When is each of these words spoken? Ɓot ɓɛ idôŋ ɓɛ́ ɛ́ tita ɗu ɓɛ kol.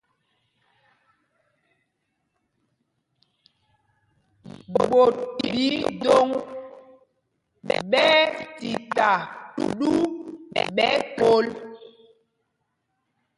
Ɓot 4.71 5.15
ɓɛ 5.39 5.65
idôŋ 5.65 6.27
ɓɛ́ 7.65 7.81
ɛ́ 8.09 8.19
tita 8.57 9.09
ɗu 9.77 9.89
ɓɛ 10.75 10.87
kol. 11.17 11.45